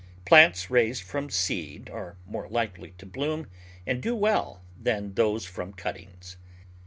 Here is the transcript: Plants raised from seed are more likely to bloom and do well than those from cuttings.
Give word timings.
Plants 0.25 0.71
raised 0.71 1.03
from 1.03 1.29
seed 1.29 1.87
are 1.91 2.17
more 2.25 2.49
likely 2.49 2.95
to 2.97 3.05
bloom 3.05 3.45
and 3.85 4.01
do 4.01 4.15
well 4.15 4.63
than 4.75 5.13
those 5.13 5.45
from 5.45 5.73
cuttings. 5.73 6.37